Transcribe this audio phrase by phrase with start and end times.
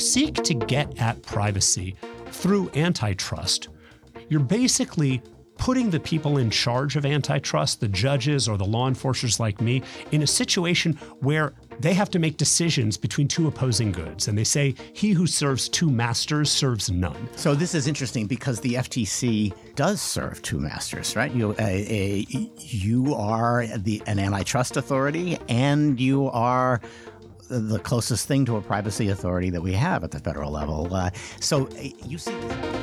[0.00, 3.68] seek to get at privacy through antitrust,
[4.28, 5.22] you're basically
[5.60, 9.82] putting the people in charge of antitrust, the judges or the law enforcers like me,
[10.10, 14.28] in a situation where they have to make decisions between two opposing goods.
[14.28, 17.28] And they say, he who serves two masters serves none.
[17.36, 21.32] So this is interesting because the FTC does serve two masters, right?
[21.32, 22.24] You, a,
[22.56, 26.80] you are the, an antitrust authority and you are
[27.50, 30.92] the closest thing to a privacy authority that we have at the federal level.
[30.94, 31.10] Uh,
[31.40, 31.68] so
[32.06, 32.79] you see.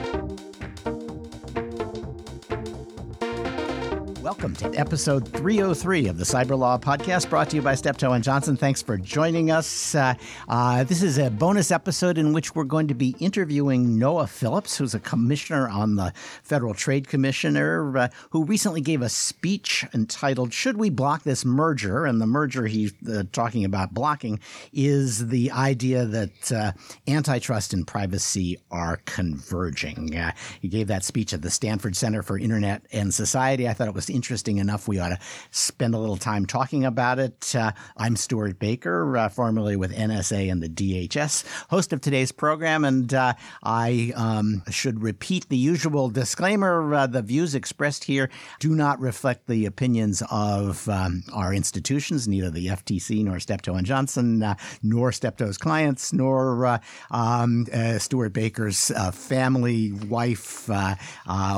[4.48, 8.56] Welcome to episode 303 of the Cyberlaw Podcast, brought to you by Steptoe and Johnson.
[8.56, 9.94] Thanks for joining us.
[9.94, 10.14] Uh,
[10.48, 14.78] uh, this is a bonus episode in which we're going to be interviewing Noah Phillips,
[14.78, 20.54] who's a commissioner on the Federal Trade Commissioner, uh, who recently gave a speech entitled
[20.54, 24.40] "Should We Block This Merger?" And the merger he's uh, talking about blocking
[24.72, 26.72] is the idea that uh,
[27.06, 30.16] antitrust and privacy are converging.
[30.16, 33.68] Uh, he gave that speech at the Stanford Center for Internet and Society.
[33.68, 37.18] I thought it was interesting enough, we ought to spend a little time talking about
[37.18, 37.56] it.
[37.56, 42.86] Uh, I'm Stewart Baker, uh, formerly with NSA and the DHS, host of today's program,
[42.86, 48.30] and uh, I um, should repeat the usual disclaimer: uh, the views expressed here
[48.60, 53.88] do not reflect the opinions of um, our institutions, neither the FTC nor Steptoe and
[53.88, 56.80] Johnson, uh, nor Steptoe's clients, nor uh,
[57.10, 57.66] um,
[57.98, 60.70] Stewart Baker's family, wife,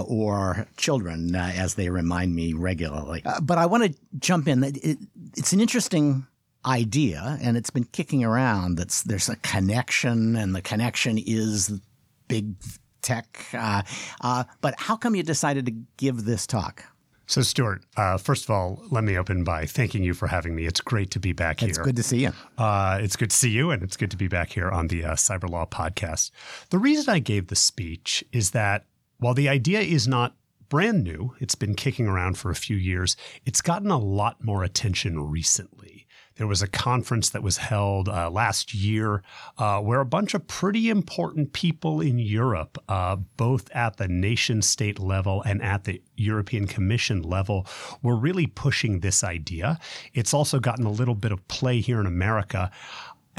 [0.08, 3.21] or children, as they remind me regularly.
[3.25, 4.63] Uh, but I want to jump in.
[4.63, 4.97] It,
[5.35, 6.27] it's an interesting
[6.65, 8.75] idea, and it's been kicking around.
[8.75, 11.80] that there's a connection, and the connection is
[12.27, 12.55] big
[13.02, 13.45] tech.
[13.53, 13.83] Uh,
[14.21, 16.83] uh, but how come you decided to give this talk?
[17.30, 20.65] So, Stewart, uh, first of all, let me open by thanking you for having me.
[20.65, 21.69] It's great to be back here.
[21.69, 22.33] It's good to see you.
[22.57, 25.05] Uh, it's good to see you, and it's good to be back here on the
[25.05, 26.31] uh, Cyberlaw podcast.
[26.71, 28.86] The reason I gave the speech is that
[29.19, 30.36] while the idea is not
[30.69, 31.35] brand new.
[31.39, 33.17] It's been kicking around for a few years.
[33.45, 36.05] It's gotten a lot more attention recently.
[36.39, 39.23] There was a conference that was held uh, last year
[39.57, 44.61] uh, where a bunch of pretty important people in Europe, uh, both at the nation
[44.61, 47.67] state level and at the European Commission level,
[48.01, 49.80] were really pushing this idea.
[50.13, 52.71] It's also gotten a little bit of play here in America.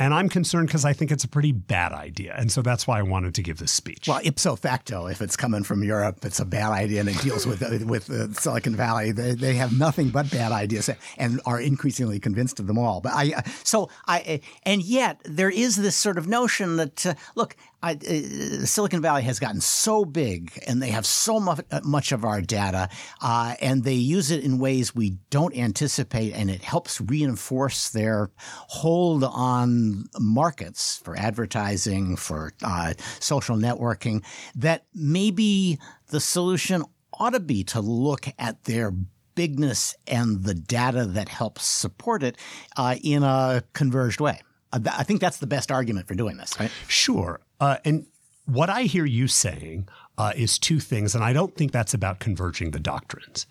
[0.00, 2.34] And I'm concerned because I think it's a pretty bad idea.
[2.36, 4.08] And so that's why I wanted to give this speech.
[4.08, 7.46] Well, ipso facto, if it's coming from Europe, it's a bad idea and it deals
[7.46, 9.12] with, with uh, Silicon Valley.
[9.12, 13.02] They, they have nothing but bad ideas and are increasingly convinced of them all.
[13.02, 17.14] But I, uh, so I, and yet there is this sort of notion that, uh,
[17.34, 21.80] look, I, uh, Silicon Valley has gotten so big and they have so much, uh,
[21.82, 22.88] much of our data
[23.22, 28.30] uh, and they use it in ways we don't anticipate and it helps reinforce their
[28.36, 34.22] hold on markets for advertising, for uh, social networking,
[34.54, 38.92] that maybe the solution ought to be to look at their
[39.34, 42.36] bigness and the data that helps support it
[42.76, 44.40] uh, in a converged way.
[44.72, 46.70] Uh, I think that's the best argument for doing this, right?
[46.88, 47.40] Sure.
[47.58, 48.06] Uh, and
[48.46, 49.88] what I hear you saying
[50.18, 53.46] uh, is two things, and I don't think that's about converging the doctrines.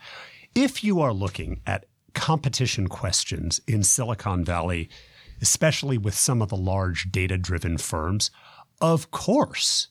[0.55, 4.89] If you are looking at competition questions in Silicon Valley,
[5.41, 8.31] especially with some of the large data driven firms,
[8.81, 9.87] of course,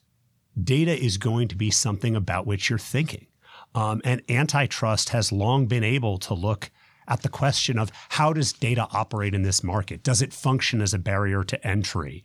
[0.62, 3.26] data is going to be something about which you're thinking.
[3.74, 6.70] Um, and antitrust has long been able to look
[7.08, 10.02] at the question of how does data operate in this market?
[10.02, 12.22] Does it function as a barrier to entry?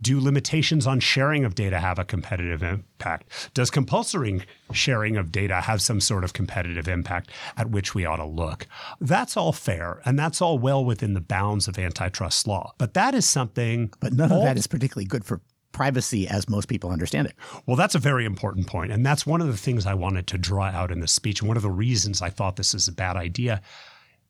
[0.00, 3.50] Do limitations on sharing of data have a competitive impact?
[3.54, 4.42] Does compulsory
[4.72, 8.66] sharing of data have some sort of competitive impact at which we ought to look?
[9.00, 12.74] That's all fair, and that's all well within the bounds of antitrust law.
[12.78, 13.92] But that is something.
[14.00, 15.40] But none of that is particularly good for
[15.72, 17.34] privacy as most people understand it.
[17.66, 18.90] Well, that's a very important point.
[18.92, 21.42] And that's one of the things I wanted to draw out in the speech.
[21.42, 23.60] One of the reasons I thought this is a bad idea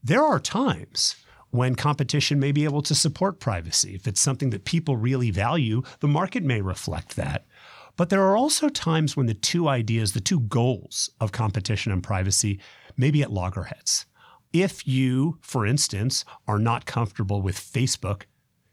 [0.06, 1.16] there are times
[1.50, 3.94] when competition may be able to support privacy.
[3.94, 7.44] If it's something that people really value, the market may reflect that.
[7.96, 12.04] But there are also times when the two ideas, the two goals of competition and
[12.04, 12.60] privacy
[12.96, 14.06] may be at loggerheads.
[14.52, 18.22] If you, for instance, are not comfortable with Facebook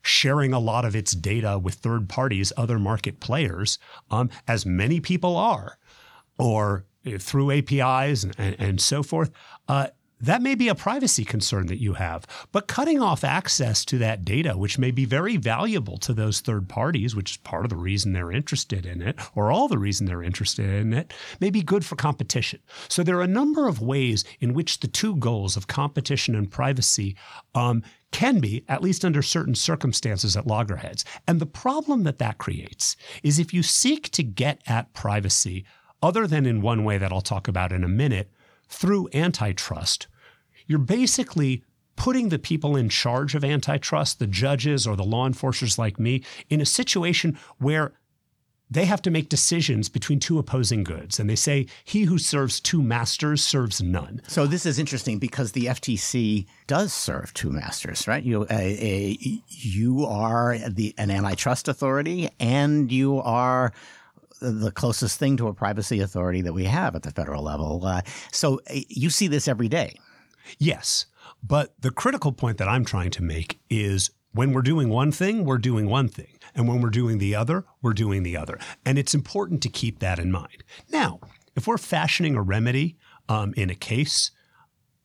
[0.03, 3.80] sharing a lot of its data with third parties, other market players,
[4.12, 5.80] um, as many people are,
[6.38, 6.85] or
[7.18, 9.31] through APIs and, and, and so forth,
[9.68, 9.88] uh,
[10.24, 12.25] that may be a privacy concern that you have.
[12.52, 16.70] But cutting off access to that data, which may be very valuable to those third
[16.70, 20.08] parties, which is part of the reason they're interested in it, or all the reason
[20.08, 22.60] they're interested in it, may be good for competition.
[22.88, 26.50] So there are a number of ways in which the two goals of competition and
[26.50, 27.18] privacy
[27.54, 31.04] um, can be, at least under certain circumstances, at loggerheads.
[31.28, 35.66] And the problem that that creates is if you seek to get at privacy,
[36.02, 38.31] other than in one way that I'll talk about in a minute,
[38.69, 40.08] through antitrust,
[40.68, 41.63] you're basically
[41.95, 46.24] putting the people in charge of antitrust, the judges or the law enforcers like me,
[46.50, 47.94] in a situation where
[48.74, 51.19] they have to make decisions between two opposing goods.
[51.19, 54.21] And they say, he who serves two masters serves none.
[54.27, 58.24] So this is interesting because the FTC does serve two masters, right?
[58.24, 59.18] You, a, a,
[59.48, 63.74] you are the, an antitrust authority and you are
[64.42, 67.86] the closest thing to a privacy authority that we have at the federal level.
[67.86, 68.01] Uh,
[68.31, 70.00] so uh, you see this every day.
[70.57, 71.06] Yes.
[71.42, 75.45] But the critical point that I'm trying to make is when we're doing one thing,
[75.45, 76.40] we're doing one thing.
[76.56, 78.60] And when we're doing the other, we're doing the other.
[78.86, 80.63] And it's important to keep that in mind.
[80.90, 81.19] Now,
[81.56, 82.98] if we're fashioning a remedy
[83.30, 84.31] um, in a case,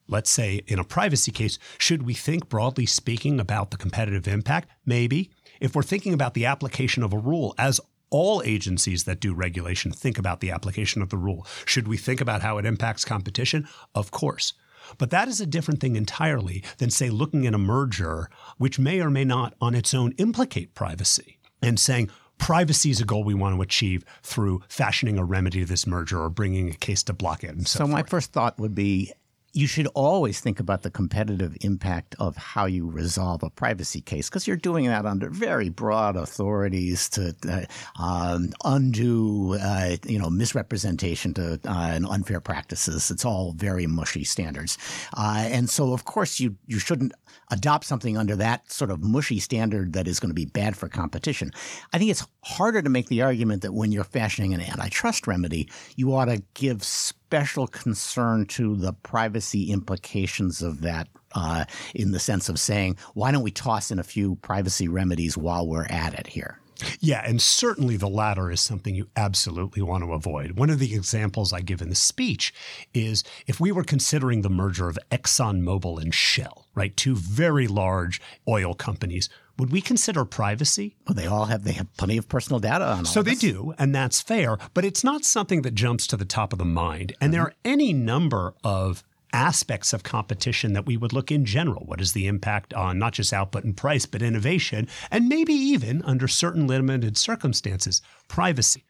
[0.08, 4.70] let's say in a privacy case, should we think broadly speaking about the competitive impact?
[4.86, 5.30] Maybe.
[5.60, 7.80] If we're thinking about the application of a rule, as
[8.10, 12.20] all agencies that do regulation think about the application of the rule, should we think
[12.20, 13.68] about how it impacts competition?
[13.94, 14.54] Of course.
[14.96, 19.00] But that is a different thing entirely than, say, looking at a merger, which may
[19.00, 23.34] or may not on its own implicate privacy, and saying, privacy is a goal we
[23.34, 27.12] want to achieve through fashioning a remedy to this merger or bringing a case to
[27.12, 27.68] block it.
[27.68, 29.12] so, so my first thought would be
[29.52, 34.28] you should always think about the competitive impact of how you resolve a privacy case
[34.28, 37.64] because you're doing that under very broad authorities to uh,
[38.02, 43.10] um, undo, uh, you know, misrepresentation to uh, and unfair practices.
[43.10, 44.76] It's all very mushy standards,
[45.16, 47.12] uh, and so of course you you shouldn't
[47.50, 50.88] adopt something under that sort of mushy standard that is going to be bad for
[50.88, 51.50] competition.
[51.92, 55.68] I think it's harder to make the argument that when you're fashioning an antitrust remedy,
[55.96, 61.64] you ought to give special concern to the privacy implications of that uh,
[61.94, 65.66] in the sense of saying, why don't we toss in a few privacy remedies while
[65.66, 66.58] we're at it here?
[67.00, 70.52] Yeah, and certainly the latter is something you absolutely want to avoid.
[70.52, 72.54] One of the examples I give in the speech
[72.94, 78.20] is if we were considering the merger of ExxonMobil and Shell, right, two very large
[78.46, 80.96] oil companies would we consider privacy?
[81.06, 83.04] Well, they all have they have plenty of personal data on.
[83.04, 84.58] So they do, and that's fair.
[84.74, 87.12] But it's not something that jumps to the top of the mind.
[87.20, 87.32] And mm-hmm.
[87.32, 89.02] there are any number of
[89.32, 91.84] aspects of competition that we would look in general.
[91.84, 96.02] What is the impact on not just output and price, but innovation, and maybe even
[96.02, 98.84] under certain limited circumstances, privacy.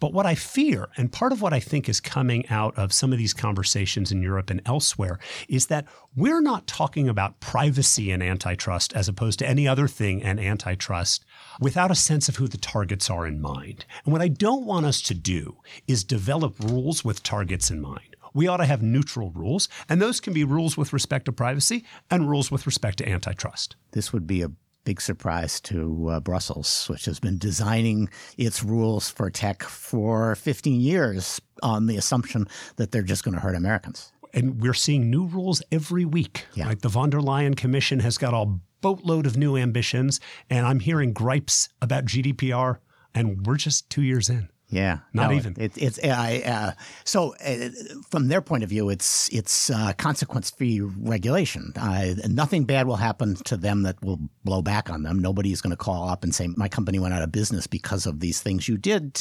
[0.00, 3.12] But what I fear, and part of what I think is coming out of some
[3.12, 5.18] of these conversations in Europe and elsewhere,
[5.48, 5.86] is that
[6.16, 11.24] we're not talking about privacy and antitrust as opposed to any other thing and antitrust
[11.60, 13.86] without a sense of who the targets are in mind.
[14.04, 18.16] And what I don't want us to do is develop rules with targets in mind.
[18.34, 21.84] We ought to have neutral rules, and those can be rules with respect to privacy
[22.10, 23.76] and rules with respect to antitrust.
[23.92, 24.50] This would be a
[24.84, 30.80] big surprise to uh, Brussels, which has been designing its rules for tech for 15
[30.80, 32.46] years on the assumption
[32.76, 34.12] that they're just going to hurt Americans.
[34.32, 36.46] And we're seeing new rules every week.
[36.54, 36.66] Yeah.
[36.66, 40.20] Like the von der Leyen Commission has got a boatload of new ambitions,
[40.50, 42.78] and I'm hearing gripes about GDPR,
[43.14, 44.50] and we're just two years in.
[44.68, 45.54] Yeah, not no, even.
[45.58, 46.72] It, it's I, uh,
[47.04, 47.68] so uh,
[48.10, 51.72] from their point of view, it's it's uh, consequence free regulation.
[51.76, 55.18] Uh, nothing bad will happen to them that will blow back on them.
[55.18, 58.06] Nobody is going to call up and say my company went out of business because
[58.06, 59.18] of these things you did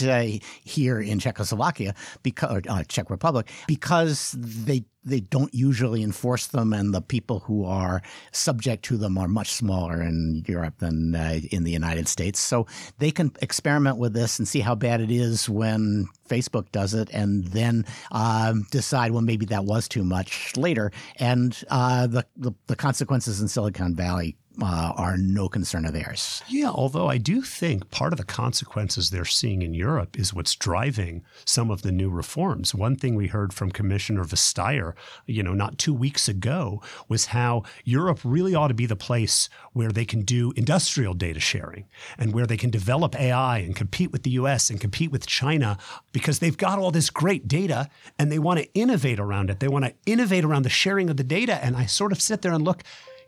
[0.63, 6.73] here in Czechoslovakia, because or, uh, Czech Republic, because they they don't usually enforce them,
[6.73, 11.39] and the people who are subject to them are much smaller in Europe than uh,
[11.51, 12.39] in the United States.
[12.39, 12.67] So
[12.99, 17.09] they can experiment with this and see how bad it is when Facebook does it,
[17.11, 20.91] and then um, decide, well, maybe that was too much later.
[21.17, 26.43] And uh, the, the the consequences in Silicon Valley uh, are no concern of theirs.
[26.47, 30.55] Yeah, although I do think part of the consequences they're seeing in Europe is what's
[30.55, 32.75] driving some of the new reforms.
[32.75, 34.93] One thing we heard from Commissioner Vestager,
[35.25, 39.49] you know, not two weeks ago, was how Europe really ought to be the place
[39.73, 41.85] where they can do industrial data sharing
[42.17, 45.77] and where they can develop AI and compete with the US and compete with China
[46.11, 49.59] because they've got all this great data and they want to innovate around it.
[49.59, 51.63] They want to innovate around the sharing of the data.
[51.63, 52.83] And I sort of sit there and look,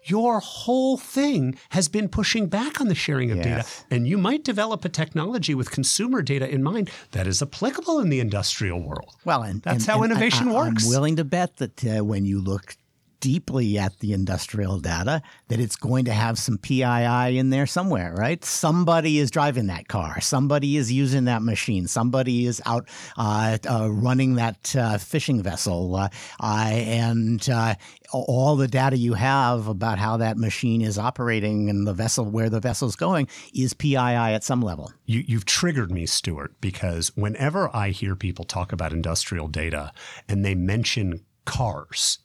[0.05, 3.45] your whole thing has been pushing back on the sharing of yes.
[3.45, 3.85] data.
[3.91, 8.09] And you might develop a technology with consumer data in mind that is applicable in
[8.09, 9.15] the industrial world.
[9.25, 10.83] Well, and that's and, how and innovation I, works.
[10.85, 12.77] I'm willing to bet that uh, when you look
[13.25, 18.13] deeply at the industrial data that it's going to have some PII in there somewhere,
[18.15, 18.45] right?
[18.45, 20.21] Somebody is driving that car.
[20.21, 21.87] Somebody is using that machine.
[21.87, 25.95] Somebody is out uh, uh, running that uh, fishing vessel.
[25.95, 27.73] Uh, and uh,
[28.13, 32.51] all the data you have about how that machine is operating and the vessel, where
[32.51, 34.93] the vessel's going, is PII at some level.
[35.07, 39.91] You, you've triggered me, Stewart, because whenever I hear people talk about industrial data
[40.29, 42.19] and they mention cars,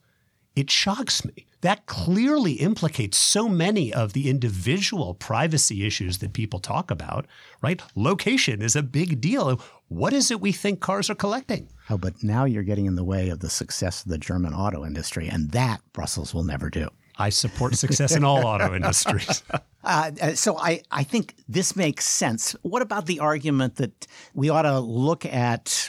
[0.56, 1.46] it shocks me.
[1.62, 7.26] That clearly implicates so many of the individual privacy issues that people talk about,
[7.60, 7.82] right?
[7.94, 9.60] Location is a big deal.
[9.88, 11.68] What is it we think cars are collecting?
[11.90, 14.86] Oh, but now you're getting in the way of the success of the German auto
[14.86, 16.88] industry, and that Brussels will never do.
[17.18, 19.42] I support success in all auto industries.
[19.82, 22.54] Uh, uh, so I, I think this makes sense.
[22.60, 25.88] What about the argument that we ought to look at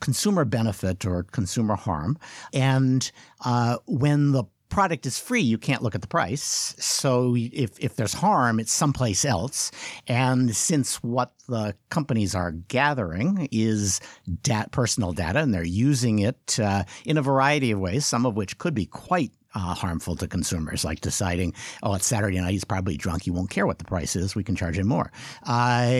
[0.00, 2.18] consumer benefit or consumer harm.
[2.52, 3.10] And
[3.44, 6.74] uh, when the product is free, you can't look at the price.
[6.78, 9.70] So if, if there's harm, it's someplace else.
[10.06, 14.00] And since what the companies are gathering is
[14.42, 18.36] dat- personal data and they're using it uh, in a variety of ways, some of
[18.36, 21.52] which could be quite uh, harmful to consumers, like deciding,
[21.82, 24.44] oh, it's Saturday night, he's probably drunk, he won't care what the price is, we
[24.44, 25.10] can charge him more.
[25.44, 25.90] Uh,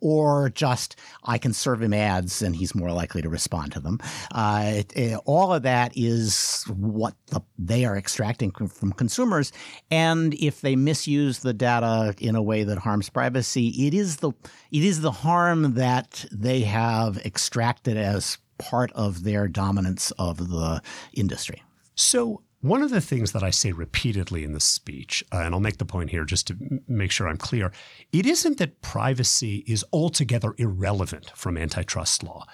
[0.00, 3.98] or just I can serve him ads and he's more likely to respond to them.
[4.32, 9.52] Uh, it, it, all of that is what the, they are extracting from consumers.
[9.90, 14.32] And if they misuse the data in a way that harms privacy, it is the
[14.70, 20.82] it is the harm that they have extracted as part of their dominance of the
[21.14, 21.62] industry.
[21.94, 25.60] So one of the things that I say repeatedly in the speech, uh, and I'll
[25.60, 27.72] make the point here just to m- make sure I'm clear,
[28.12, 32.44] it isn't that privacy is altogether irrelevant from antitrust law.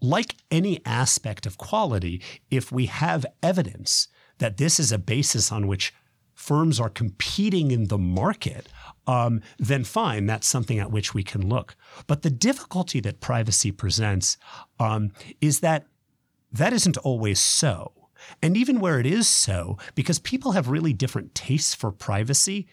[0.00, 4.08] Like any aspect of quality, if we have evidence
[4.38, 5.94] that this is a basis on which
[6.34, 8.68] firms are competing in the market,
[9.06, 11.76] um, then fine, that's something at which we can look.
[12.06, 14.36] But the difficulty that privacy presents
[14.78, 15.86] um, is that
[16.52, 17.92] that isn't always so.
[18.42, 22.66] And even where it is so, because people have really different tastes for privacy,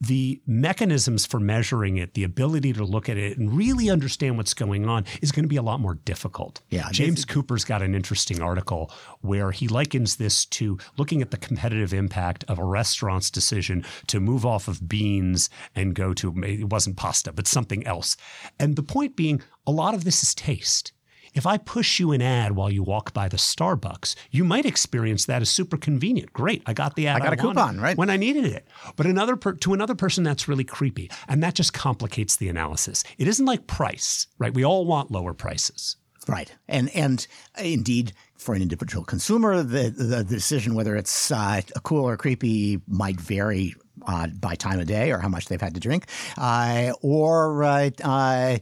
[0.00, 4.54] the mechanisms for measuring it, the ability to look at it and really understand what's
[4.54, 6.60] going on is going to be a lot more difficult.
[6.70, 11.36] Yeah, James Cooper's got an interesting article where he likens this to looking at the
[11.36, 16.70] competitive impact of a restaurant's decision to move off of beans and go to it
[16.70, 18.16] wasn't pasta, but something else.
[18.58, 20.92] And the point being, a lot of this is taste.
[21.34, 25.26] If I push you an ad while you walk by the Starbucks, you might experience
[25.26, 26.32] that as super convenient.
[26.32, 27.16] Great, I got the ad.
[27.16, 27.96] I got I a coupon, right?
[27.96, 28.66] When I needed it.
[28.96, 33.02] But another per- to another person, that's really creepy, and that just complicates the analysis.
[33.18, 34.54] It isn't like price, right?
[34.54, 35.96] We all want lower prices.
[36.26, 37.26] Right, and and
[37.58, 43.20] indeed, for an individual consumer, the the decision whether it's uh, cool or creepy might
[43.20, 43.74] vary
[44.06, 46.06] uh, by time of day or how much they've had to drink,
[46.38, 48.58] uh, or uh, uh,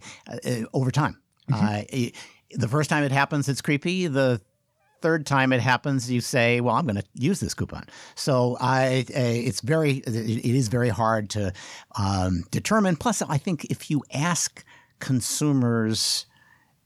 [0.73, 1.19] over time.
[1.50, 2.09] Mm-hmm.
[2.54, 4.06] The first time it happens, it's creepy.
[4.06, 4.40] The
[5.00, 9.04] third time it happens, you say, "Well, I'm going to use this coupon." So I,
[9.09, 11.52] it's very, it is very hard to
[11.99, 12.97] um, determine.
[12.97, 14.64] Plus, I think if you ask
[15.00, 16.26] consumers,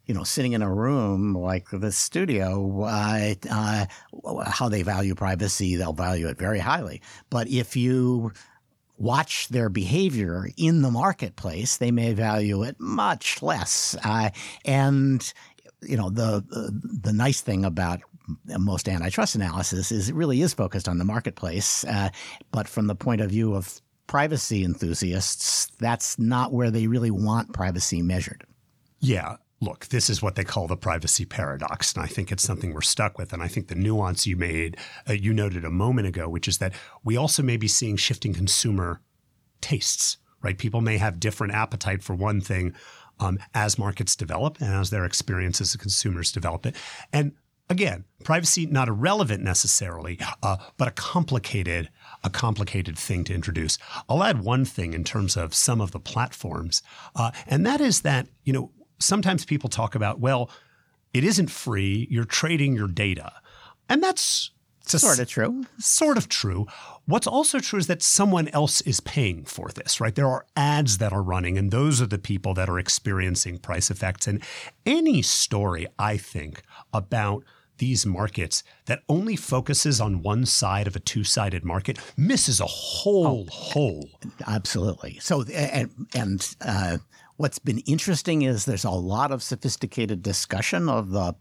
[0.06, 3.86] you know, sitting in a room like the studio, uh, uh,
[4.46, 7.02] how they value privacy, they'll value it very highly.
[7.28, 8.32] But if you
[8.98, 13.96] watch their behavior in the marketplace, they may value it much less.
[14.02, 14.30] Uh,
[14.64, 15.32] and
[15.82, 16.44] you know, the,
[17.02, 18.00] the nice thing about
[18.58, 22.08] most antitrust analysis is it really is focused on the marketplace, uh,
[22.50, 27.52] but from the point of view of privacy enthusiasts, that's not where they really want
[27.52, 28.44] privacy measured.
[29.00, 29.36] Yeah.
[29.60, 32.82] Look, this is what they call the privacy paradox, and I think it's something we're
[32.82, 33.32] stuck with.
[33.32, 34.76] And I think the nuance you made,
[35.08, 38.34] uh, you noted a moment ago, which is that we also may be seeing shifting
[38.34, 39.00] consumer
[39.62, 40.18] tastes.
[40.42, 40.58] Right?
[40.58, 42.74] People may have different appetite for one thing
[43.18, 46.76] um, as markets develop and as their experiences as consumers develop it.
[47.12, 47.32] And
[47.68, 51.90] again, privacy not irrelevant necessarily, uh, but a complicated
[52.24, 53.78] a complicated thing to introduce.
[54.08, 56.82] I'll add one thing in terms of some of the platforms,
[57.14, 60.50] uh, and that is that you know sometimes people talk about well,
[61.12, 62.06] it isn't free.
[62.10, 63.32] You're trading your data,
[63.88, 64.50] and that's
[64.92, 65.64] sort of true.
[65.78, 66.66] Sort of true.
[67.06, 70.14] What's also true is that someone else is paying for this, right?
[70.14, 73.90] There are ads that are running, and those are the people that are experiencing price
[73.90, 74.26] effects.
[74.26, 74.42] And
[74.84, 76.62] any story, I think,
[76.92, 77.44] about
[77.78, 83.46] these markets that only focuses on one side of a two-sided market misses a whole
[83.48, 84.08] oh, whole.
[84.46, 85.18] Absolutely.
[85.20, 86.98] So and and uh,
[87.36, 91.34] what's been interesting is there's a lot of sophisticated discussion of the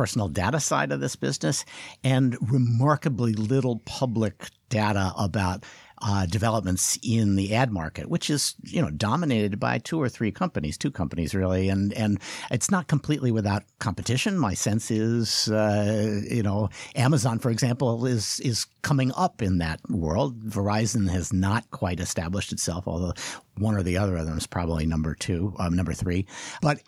[0.00, 1.62] personal data side of this business
[2.02, 5.62] and remarkably little public data about
[6.00, 10.32] uh, developments in the ad market, which is you know dominated by two or three
[10.32, 12.18] companies, two companies really, and and
[12.50, 14.38] it's not completely without competition.
[14.38, 19.80] My sense is, uh, you know, Amazon, for example, is is coming up in that
[19.90, 20.42] world.
[20.44, 23.12] Verizon has not quite established itself, although
[23.58, 26.24] one or the other of them is probably number two, um, number three,
[26.62, 26.80] but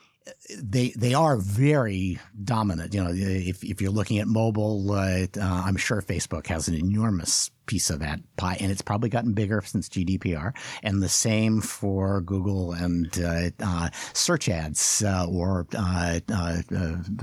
[0.59, 2.95] they they are very dominant.
[2.95, 6.75] You know, if if you're looking at mobile, uh, uh, I'm sure Facebook has an
[6.75, 10.53] enormous piece of that pie, and it's probably gotten bigger since GDPR.
[10.83, 16.21] And the same for Google and uh, uh search ads uh, or uh,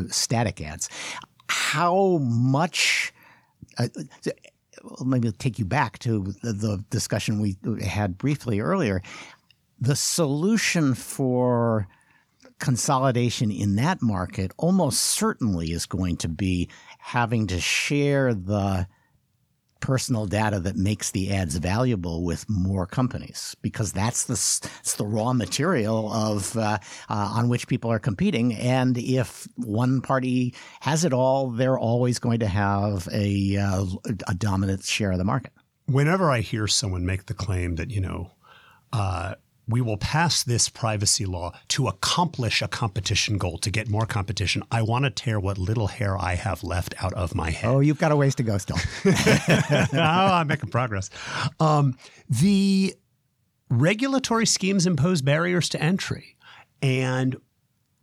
[0.10, 0.90] static ads.
[1.48, 3.14] How much?
[5.06, 9.02] maybe take you back to the discussion we had briefly earlier.
[9.80, 11.88] The solution for
[12.60, 18.88] consolidation in that market almost certainly is going to be having to share the
[19.80, 25.06] personal data that makes the ads valuable with more companies because that's the it's the
[25.06, 26.78] raw material of uh,
[27.10, 28.54] uh, on which people are competing.
[28.56, 33.86] And if one party has it all they're always going to have a uh,
[34.28, 35.54] a dominant share of the market.
[35.86, 38.32] Whenever i hear someone make the claim that you know
[38.92, 39.36] uh,
[39.70, 44.64] we will pass this privacy law to accomplish a competition goal, to get more competition.
[44.72, 47.70] I want to tear what little hair I have left out of my head.
[47.70, 48.78] Oh, you've got a ways to go still.
[49.06, 51.12] oh, I'm making progress.
[51.60, 51.96] Um,
[52.28, 52.96] the
[53.70, 56.36] regulatory schemes impose barriers to entry.
[56.82, 57.36] And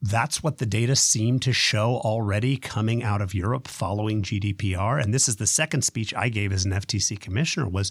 [0.07, 5.03] that's what the data seem to show already coming out of Europe following GDPR.
[5.03, 7.91] And this is the second speech I gave as an FTC commissioner was,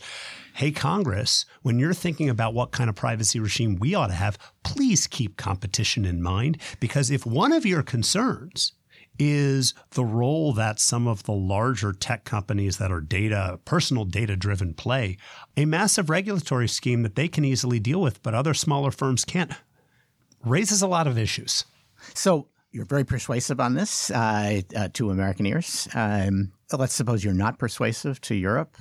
[0.56, 4.38] hey, Congress, when you're thinking about what kind of privacy regime we ought to have,
[4.64, 6.58] please keep competition in mind.
[6.80, 8.74] Because if one of your concerns
[9.18, 14.36] is the role that some of the larger tech companies that are data, personal data
[14.36, 15.18] driven play,
[15.56, 19.54] a massive regulatory scheme that they can easily deal with, but other smaller firms can't,
[20.44, 21.66] raises a lot of issues.
[22.14, 25.88] So you're very persuasive on this uh, uh, to American ears.
[25.94, 28.76] Um, let's suppose you're not persuasive to Europe.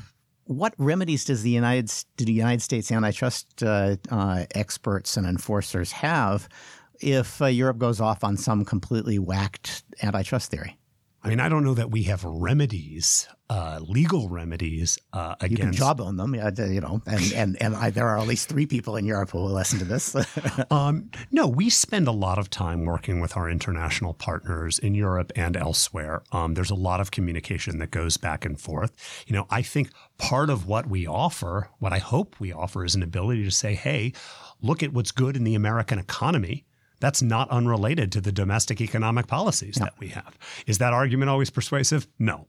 [0.46, 5.92] What remedies does the United do the United States antitrust uh, uh experts and enforcers
[5.92, 6.48] have
[7.00, 10.76] if uh, Europe goes off on some completely whacked antitrust theory?
[11.24, 15.50] I mean, I don't know that we have remedies, uh, legal remedies uh, against.
[15.50, 18.66] You can jawbone them, you know, and and and I, there are at least three
[18.66, 20.14] people in Europe who will listen to this.
[20.70, 25.32] um, no, we spend a lot of time working with our international partners in Europe
[25.34, 26.22] and elsewhere.
[26.30, 29.24] Um, there's a lot of communication that goes back and forth.
[29.26, 32.94] You know, I think part of what we offer, what I hope we offer, is
[32.94, 34.12] an ability to say, "Hey,
[34.60, 36.66] look at what's good in the American economy."
[37.04, 40.38] That's not unrelated to the domestic economic policies that we have.
[40.66, 42.08] Is that argument always persuasive?
[42.18, 42.48] No.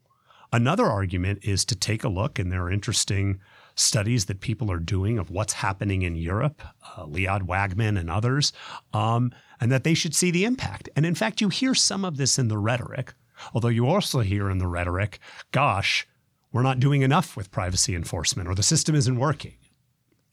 [0.54, 3.42] Another argument is to take a look, and there are interesting
[3.76, 6.62] studies that people are doing of what's happening in Europe,
[6.96, 8.54] uh, Liad Wagman and others,
[8.94, 10.88] um, and that they should see the impact.
[10.96, 13.14] And in fact, you hear some of this in the rhetoric,
[13.54, 15.20] although you also hear in the rhetoric,
[15.52, 16.08] gosh,
[16.54, 19.56] we're not doing enough with privacy enforcement or the system isn't working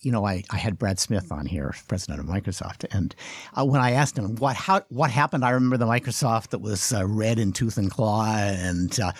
[0.02, 3.14] you know, I, I had Brad Smith on here, president of Microsoft, and
[3.56, 6.92] uh, when I asked him what how what happened, I remember the Microsoft that was
[6.92, 9.12] uh, red in tooth and claw and uh,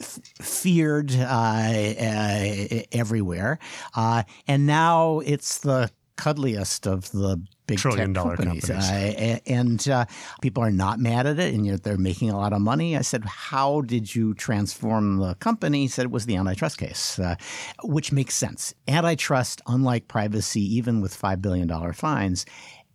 [0.00, 1.68] f- feared uh,
[2.92, 3.58] everywhere,
[3.94, 7.42] uh, and now it's the cuddliest of the
[7.72, 8.90] big trillion dollar companies, companies.
[8.90, 10.04] Uh, and uh,
[10.40, 12.96] people are not mad at it, and you know, they're making a lot of money.
[12.96, 17.18] I said, "How did you transform the company?" He said, "It was the antitrust case,
[17.18, 17.36] uh,
[17.84, 18.74] which makes sense.
[18.88, 22.46] Antitrust, unlike privacy, even with five billion dollar fines,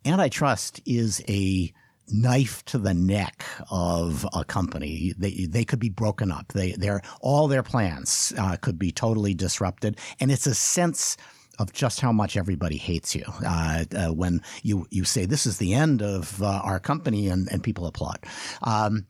[0.06, 1.74] antitrust is a
[2.10, 5.14] knife to the neck of a company.
[5.18, 6.54] They they could be broken up.
[6.54, 11.18] They their all their plans uh, could be totally disrupted, and it's a sense."
[11.60, 15.58] Of just how much everybody hates you uh, uh, when you you say this is
[15.58, 18.20] the end of uh, our company and, and people applaud.
[18.64, 19.06] Um,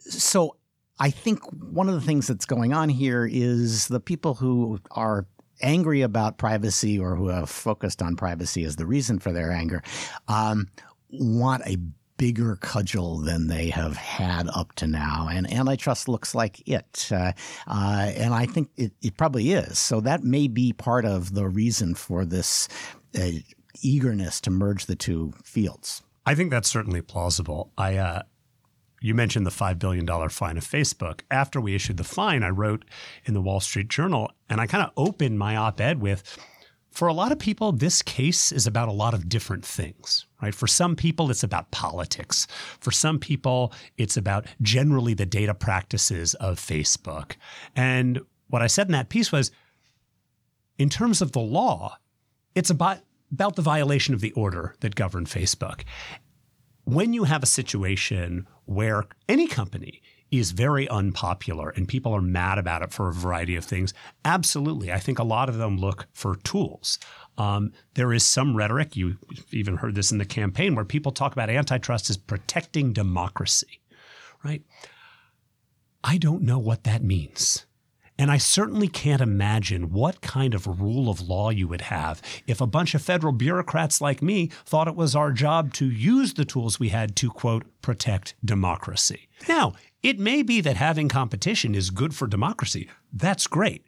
[0.00, 0.56] so
[0.98, 5.26] I think one of the things that's going on here is the people who are
[5.60, 9.82] angry about privacy or who have focused on privacy as the reason for their anger
[10.28, 10.68] um,
[11.10, 11.76] want a
[12.18, 15.28] bigger cudgel than they have had up to now.
[15.30, 17.08] And antitrust looks like it.
[17.10, 17.32] Uh,
[17.66, 19.78] uh, and I think it, it, probably is.
[19.78, 22.68] So that may be part of the reason for this
[23.18, 23.30] uh,
[23.80, 26.02] eagerness to merge the two fields.
[26.26, 27.72] I think that's certainly plausible.
[27.78, 28.22] I, uh,
[29.00, 31.20] you mentioned the $5 billion fine of Facebook.
[31.30, 32.84] After we issued the fine, I wrote
[33.24, 36.36] in the Wall Street Journal and I kind of opened my op ed with
[36.98, 40.52] for a lot of people, this case is about a lot of different things, right?
[40.52, 42.48] For some people, it's about politics.
[42.80, 47.36] For some people, it's about generally the data practices of Facebook.
[47.76, 49.52] And what I said in that piece was
[50.76, 51.98] in terms of the law,
[52.56, 52.98] it's about,
[53.30, 55.82] about the violation of the order that governed Facebook.
[56.82, 62.58] When you have a situation where any company is very unpopular and people are mad
[62.58, 63.94] about it for a variety of things.
[64.24, 64.92] Absolutely.
[64.92, 66.98] I think a lot of them look for tools.
[67.38, 69.16] Um, there is some rhetoric, you
[69.52, 73.80] even heard this in the campaign, where people talk about antitrust as protecting democracy,
[74.44, 74.62] right?
[76.02, 77.64] I don't know what that means.
[78.20, 82.60] And I certainly can't imagine what kind of rule of law you would have if
[82.60, 86.44] a bunch of federal bureaucrats like me thought it was our job to use the
[86.44, 89.28] tools we had to, quote, protect democracy.
[89.48, 92.88] Now, it may be that having competition is good for democracy.
[93.12, 93.84] That's great.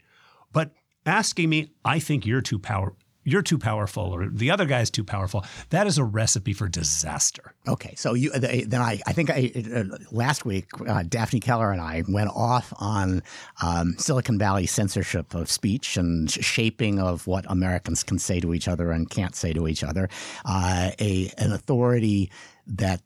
[0.53, 0.73] But
[1.07, 5.05] asking me, I think you're too power you're too powerful or the other guy's too
[5.05, 9.53] powerful that is a recipe for disaster okay so you then i, I think I,
[9.75, 13.23] uh, last week uh, daphne keller and i went off on
[13.63, 18.69] um, silicon valley censorship of speech and shaping of what americans can say to each
[18.69, 20.09] other and can't say to each other
[20.45, 22.31] uh, a an authority
[22.67, 23.03] that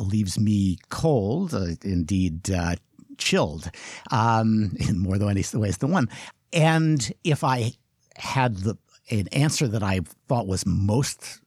[0.00, 2.76] leaves me cold, uh, indeed uh,
[3.18, 3.70] chilled,
[4.10, 6.08] um, in more than any ways than one.
[6.52, 7.72] And if I
[8.16, 8.76] had the
[9.10, 11.40] an answer that I thought was most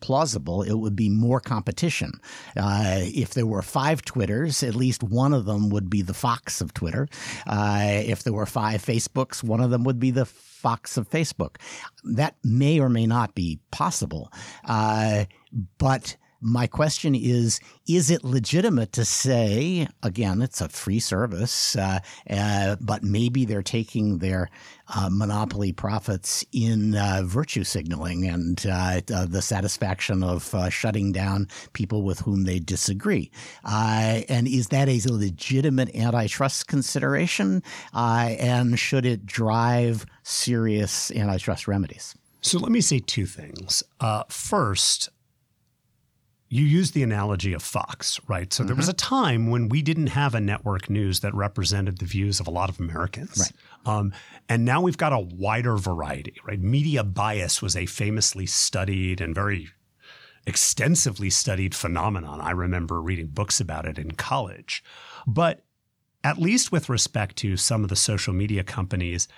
[0.00, 2.12] plausible, it would be more competition.
[2.56, 6.60] Uh, if there were five Twitters, at least one of them would be the Fox
[6.60, 7.08] of Twitter.
[7.46, 11.56] Uh, if there were five Facebooks, one of them would be the Fox of Facebook.
[12.04, 14.32] That may or may not be possible.
[14.64, 15.24] Uh,
[15.78, 22.00] but my question is Is it legitimate to say, again, it's a free service, uh,
[22.28, 24.48] uh, but maybe they're taking their
[24.94, 31.46] uh, monopoly profits in uh, virtue signaling and uh, uh, the satisfaction of shutting down
[31.72, 33.30] people with whom they disagree?
[33.64, 37.62] and is that a legitimate antitrust consideration?
[37.92, 42.14] and should it drive serious antitrust remedies?
[42.42, 43.82] So let me say two things.
[44.28, 45.10] first,
[46.52, 48.52] you used the analogy of Fox, right?
[48.52, 48.66] So mm-hmm.
[48.66, 48.90] there was mm-hmm.
[48.90, 52.50] a time when we didn't have a network news that represented the views of a
[52.50, 53.38] lot of Americans.
[53.38, 53.96] Right.
[53.96, 54.12] Um,
[54.48, 56.60] and now we've got a wider variety, right?
[56.60, 59.68] Media bias was a famously studied and very
[60.44, 62.40] extensively studied phenomenon.
[62.40, 64.82] I remember reading books about it in college.
[65.28, 65.64] But
[66.24, 69.28] at least with respect to some of the social media companies,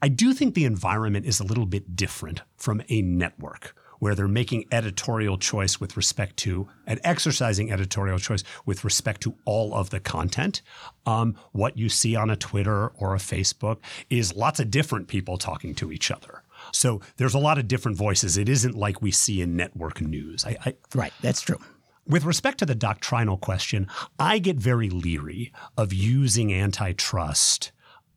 [0.00, 4.26] I do think the environment is a little bit different from a network where they're
[4.26, 9.90] making editorial choice with respect to and exercising editorial choice with respect to all of
[9.90, 10.60] the content.
[11.06, 13.76] Um, what you see on a Twitter or a Facebook
[14.10, 16.42] is lots of different people talking to each other.
[16.72, 18.36] So there's a lot of different voices.
[18.36, 20.44] It isn't like we see in network news.
[20.44, 21.60] I, I, right, that's true.
[22.04, 23.86] With respect to the doctrinal question,
[24.18, 27.70] I get very leery of using antitrust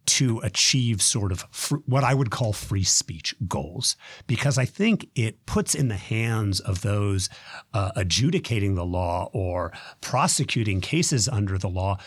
[0.06, 3.96] to achieve sort of fr- what I would call free speech goals,
[4.28, 7.30] because I think it puts in the hands of those
[7.74, 11.98] uh, adjudicating the law or prosecuting cases under the law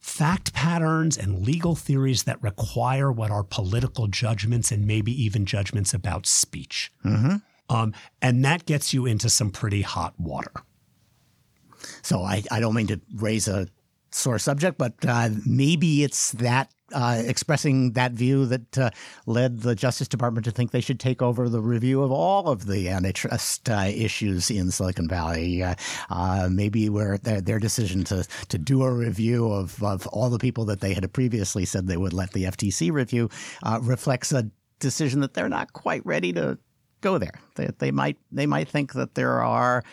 [0.00, 5.94] fact patterns and legal theories that require what are political judgments and maybe even judgments
[5.94, 6.92] about speech.
[7.04, 7.36] Mm-hmm.
[7.68, 10.52] Um, and that gets you into some pretty hot water.
[12.02, 13.68] So I, I don't mean to raise a
[14.10, 18.90] sore subject, but uh, maybe it's that uh, expressing that view that uh,
[19.26, 22.66] led the Justice Department to think they should take over the review of all of
[22.66, 25.62] the antitrust uh, issues in Silicon Valley.
[25.62, 25.74] Uh,
[26.10, 30.38] uh, maybe where their, their, decision to to do a review of, of all the
[30.38, 33.30] people that they had previously said they would let the FTC review
[33.62, 34.50] uh, reflects a
[34.80, 36.58] decision that they're not quite ready to
[37.02, 37.34] go there.
[37.54, 39.84] They, they might they might think that there are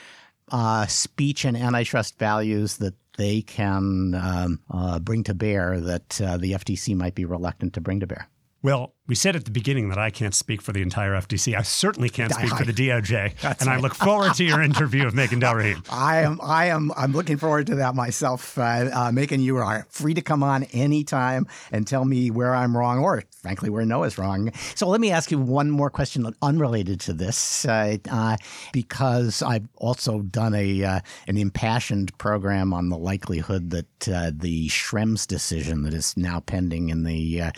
[0.87, 6.53] speech and antitrust values that they can um, uh, bring to bear that uh, the
[6.53, 8.29] FTC might be reluctant to bring to bear.
[8.63, 11.57] Well, we said at the beginning that I can't speak for the entire FTC.
[11.57, 13.67] I certainly can't speak for the DOJ, and right.
[13.67, 15.83] I look forward to your interview of Makan Delrahim.
[15.91, 18.57] I am, I am, I'm looking forward to that myself.
[18.57, 22.77] Uh, uh, Megan, you are free to come on anytime and tell me where I'm
[22.77, 24.51] wrong, or frankly, where Noah's wrong.
[24.75, 28.37] So let me ask you one more question unrelated to this, uh, uh
[28.71, 34.67] because I've also done a uh, an impassioned program on the likelihood that uh, the
[34.67, 37.51] Schrems decision that is now pending in the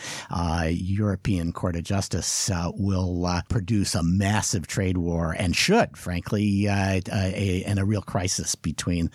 [0.70, 5.96] European European Court of Justice uh, will uh, produce a massive trade war and should,
[5.96, 9.10] frankly, uh, a, and a real crisis between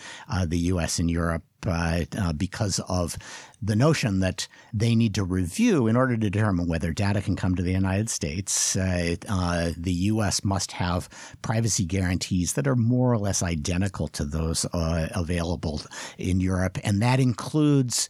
[0.46, 1.00] the U.S.
[1.00, 3.18] and Europe uh, because of
[3.62, 7.56] the notion that they need to review in order to determine whether data can come
[7.56, 8.76] to the United States.
[8.76, 9.16] Uh,
[9.78, 10.44] the U.S.
[10.44, 11.08] must have
[11.42, 15.82] privacy guarantees that are more or less identical to those available
[16.18, 18.10] in Europe, and that includes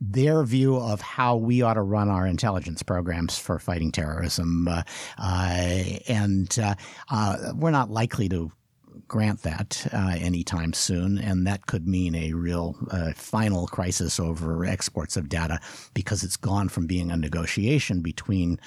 [0.00, 4.68] their view of how we ought to run our intelligence programs for fighting terrorism.
[4.68, 4.82] Uh,
[5.18, 6.74] uh, and uh,
[7.54, 8.52] we're not likely to
[9.08, 14.64] grant that uh, anytime soon, and that could mean a real uh, final crisis over
[14.64, 15.60] exports of data
[15.94, 18.58] because it's gone from being a negotiation between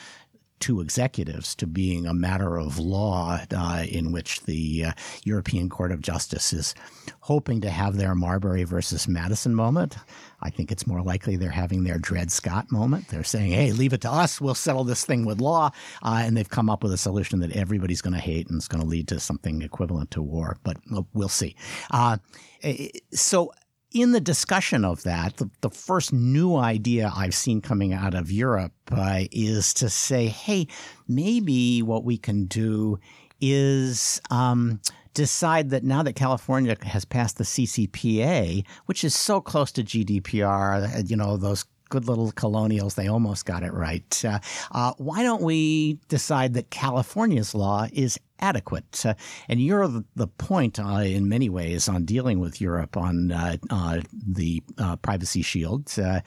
[0.59, 4.91] two executives to being a matter of law uh, in which the uh,
[5.23, 6.75] European Court of Justice is
[7.21, 9.97] hoping to have their Marbury versus Madison moment.
[10.41, 13.09] I think it's more likely they're having their Dred Scott moment.
[13.09, 14.39] They're saying, hey, leave it to us.
[14.39, 15.71] We'll settle this thing with law.
[16.01, 18.67] Uh, and they've come up with a solution that everybody's going to hate and it's
[18.67, 20.57] going to lead to something equivalent to war.
[20.63, 20.77] But
[21.13, 21.55] we'll see.
[21.91, 22.17] Uh,
[22.63, 23.51] eh, so
[23.91, 28.31] in the discussion of that, the, the, first new idea I've seen coming out of
[28.31, 30.67] Europe uh, is to say, hey,
[31.07, 32.99] maybe what we can do
[33.41, 34.79] is um,
[35.13, 41.09] decide that now that California has passed the CCPA, which is so close to GDPR,
[41.09, 44.23] you know, those good little colonials, they almost got it right.
[44.25, 44.39] Uh,
[44.71, 49.05] uh, why don't we decide that California's law is adequate?
[49.05, 49.15] Uh,
[49.47, 53.57] and you're the, the point uh, in many ways on dealing with Europe on uh,
[53.69, 54.63] uh, the
[55.01, 55.85] privacy shield.
[55.85, 56.23] do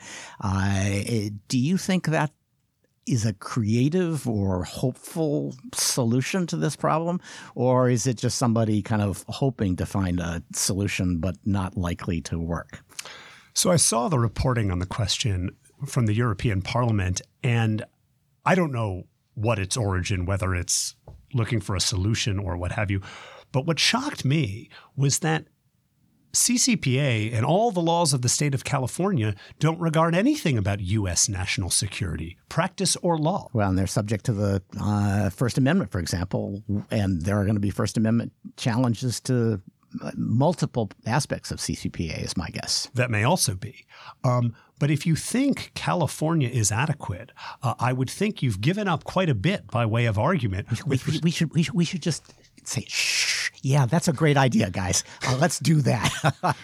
[1.57, 2.31] you think that
[3.05, 7.19] is a creative or hopeful solution to this problem?
[7.55, 12.21] Or is it just somebody kind of hoping to find a solution but not likely
[12.21, 12.83] to work?
[13.53, 17.83] So I saw the reporting on the question from the European Parliament, and
[18.45, 19.03] I don't know
[19.35, 20.95] what its origin, whether it's
[21.33, 23.01] looking for a solution or what have you.
[23.51, 25.45] But what shocked me was that
[26.33, 31.29] CCPA and all the laws of the state of California don't regard anything about U.S.
[31.29, 33.49] national security, practice, or law.
[33.53, 37.55] Well, and they're subject to the uh, First Amendment, for example, and there are going
[37.55, 39.61] to be First Amendment challenges to
[40.15, 42.89] multiple aspects of CCPA, is my guess.
[42.93, 43.85] That may also be.
[44.23, 49.03] Um, but if you think California is adequate, uh, I would think you've given up
[49.03, 50.67] quite a bit by way of argument.
[50.85, 54.35] We, we, we, should, we, should, we should just say, shh, yeah, that's a great
[54.35, 55.03] idea, guys.
[55.25, 56.57] Uh, let's do that.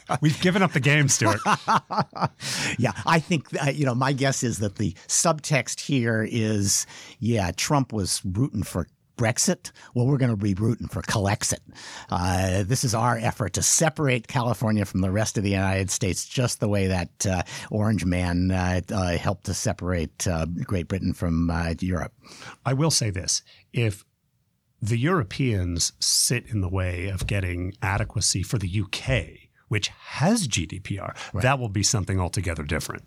[0.20, 1.40] We've given up the game, Stewart.
[2.78, 6.86] yeah, I think, uh, you know, my guess is that the subtext here is,
[7.20, 9.72] yeah, Trump was rooting for Brexit?
[9.94, 11.60] Well, we're going to be rooting for Calexit.
[12.10, 16.26] Uh, this is our effort to separate California from the rest of the United States,
[16.26, 21.12] just the way that uh, Orange Man uh, uh helped to separate uh, Great Britain
[21.12, 22.12] from uh, Europe.
[22.64, 24.04] I will say this: if
[24.80, 31.16] the Europeans sit in the way of getting adequacy for the UK, which has GDPR,
[31.32, 31.42] right.
[31.42, 33.04] that will be something altogether different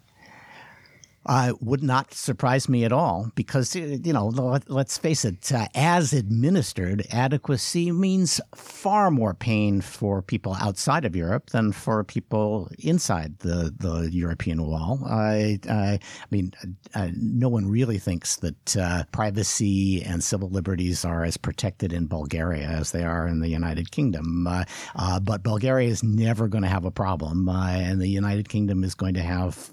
[1.26, 4.28] uh, would not surprise me at all because, uh, you know,
[4.68, 11.16] let's face it, uh, as administered, adequacy means far more pain for people outside of
[11.16, 15.00] Europe than for people inside the, the European wall.
[15.08, 16.00] I, I
[16.32, 16.54] mean,
[16.96, 22.08] uh, no one really thinks that uh, privacy and civil liberties are as protected in
[22.08, 24.48] Bulgaria as they are in the United Kingdom.
[24.48, 28.96] Uh, but Bulgaria is never going to have a problem, and the United Kingdom is
[28.96, 29.70] going to have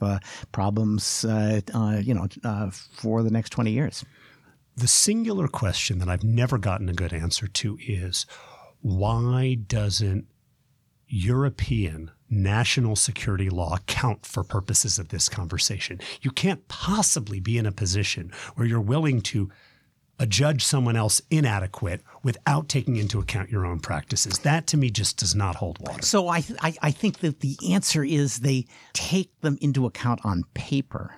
[0.53, 4.05] problems uh, uh, you know, uh, for the next 20 years.
[4.77, 8.27] The singular question that I've never gotten a good answer to is
[8.81, 10.27] why doesn't
[11.09, 16.01] European national security law count for purposes of this conversation?
[16.21, 19.51] You can't possibly be in a position where you're willing to
[20.19, 24.39] adjudge someone else inadequate without taking into account your own practices.
[24.41, 26.03] That to me just does not hold water.
[26.03, 30.45] So I, I, I think that the answer is they take them into account on
[30.55, 31.15] paper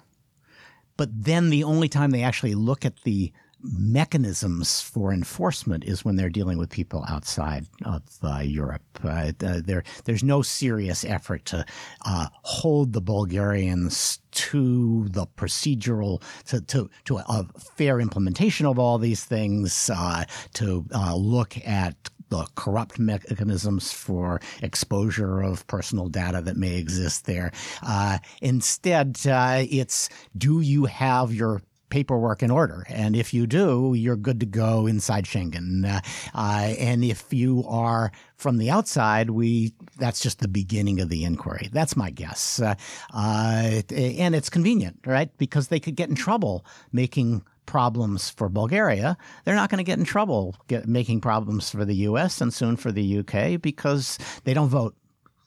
[0.99, 6.17] but then the only time they actually look at the mechanisms for enforcement is when
[6.17, 8.83] they're dealing with people outside of uh, Europe.
[9.03, 11.65] Uh, uh, there, there's no serious effort to
[12.05, 18.99] uh, hold the Bulgarians to the procedural, to, to, to a fair implementation of all
[18.99, 26.41] these things, uh, to uh, look at the corrupt mechanisms for exposure of personal data
[26.43, 27.53] that may exist there.
[27.83, 32.87] Uh, instead, uh, it's do you have your paperwork in order.
[32.89, 35.85] And if you do, you're good to go inside Schengen.
[35.85, 36.01] Uh,
[36.35, 41.25] uh, and if you are from the outside, we that's just the beginning of the
[41.25, 41.69] inquiry.
[41.73, 42.61] That's my guess.
[42.61, 42.75] Uh,
[43.15, 45.37] uh and it's convenient, right?
[45.39, 49.99] Because they could get in trouble making problems for Bulgaria, they're not going to get
[49.99, 52.41] in trouble get, making problems for the U.S.
[52.41, 54.97] and soon for the UK because they don't vote.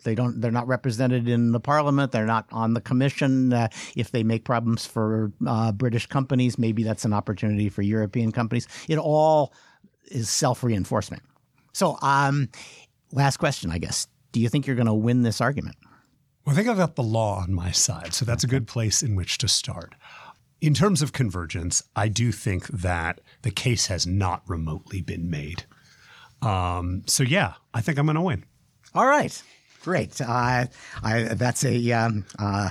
[0.04, 0.40] They don't.
[0.40, 2.12] They're not represented in the parliament.
[2.12, 3.54] They're not on the commission.
[3.54, 8.32] Uh, if they make problems for uh, British companies, maybe that's an opportunity for European
[8.32, 8.68] companies.
[8.88, 9.52] It all
[10.12, 11.24] is self reinforcement.
[11.74, 12.50] So, um,
[13.12, 14.08] last question, I guess.
[14.32, 15.78] Do you think you're going to win this argument?
[16.46, 19.04] Well, I think I've got the law on my side, so that's a good place
[19.04, 19.94] in which to start.
[20.62, 25.63] In terms of convergence, I do think that the case has not remotely been made.
[26.43, 28.45] Um, so yeah, I think I'm going to win.
[28.93, 29.41] All right,
[29.82, 30.21] great.
[30.21, 30.67] Uh,
[31.04, 32.69] I, that's a um, uh,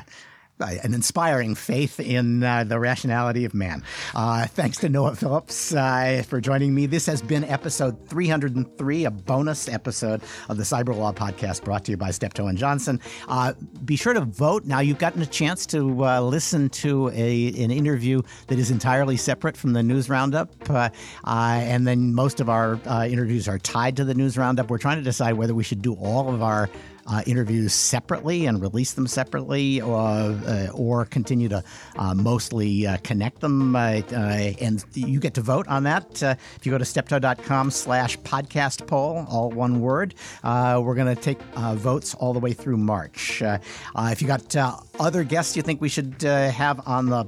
[0.61, 3.83] an inspiring faith in uh, the rationality of man.
[4.14, 6.87] Uh, thanks to Noah Phillips uh, for joining me.
[6.87, 11.96] This has been episode 303, a bonus episode of the Cyberlaw Podcast brought to you
[11.96, 13.01] by Steptoe and Johnson.
[13.29, 14.64] Uh, be sure to vote.
[14.64, 19.16] Now you've gotten a chance to uh, listen to a, an interview that is entirely
[19.16, 20.51] separate from the news roundup.
[20.68, 20.90] Uh,
[21.25, 24.70] and then most of our interviews are tied to the news roundup.
[24.70, 26.68] We're trying to decide whether we should do all of our
[27.11, 31.62] uh, interviews separately and release them separately, or, uh, or continue to
[31.99, 33.75] uh, mostly uh, connect them.
[33.75, 36.23] Uh, uh, and you get to vote on that.
[36.23, 41.20] Uh, if you go to steptoe.com slash podcast poll, all one word, we're going to
[41.20, 41.40] take
[41.75, 43.42] votes all the way through March.
[43.42, 44.57] if you got
[44.99, 47.25] other guests you think we should have on the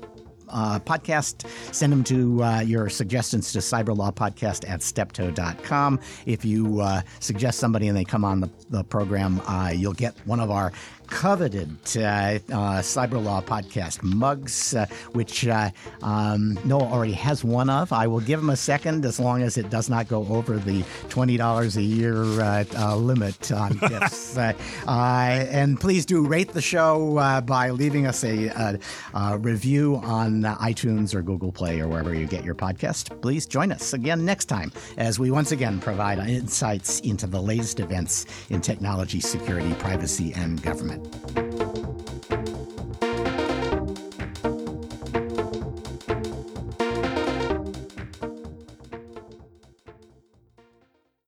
[0.53, 6.01] uh, podcast, send them to uh, your suggestions to cyberlawpodcast at steptoe.com.
[6.27, 10.15] If you uh, suggest somebody and they come on the, the program, uh, you'll get
[10.27, 10.73] one of our
[11.12, 15.70] coveted uh, uh, Cyberlaw podcast mugs, uh, which uh,
[16.03, 17.92] um, Noah already has one of.
[17.92, 20.83] I will give him a second as long as it does not go over the
[21.11, 24.37] $20 a year uh, uh, limit on gifts.
[24.38, 28.79] and please do rate the show by leaving us a, a,
[29.14, 33.20] a review on iTunes or Google Play or wherever you get your podcast.
[33.20, 37.81] Please join us again next time as we once again provide insights into the latest
[37.81, 41.02] events in technology, security, privacy, and government.
[41.03, 42.52] うん。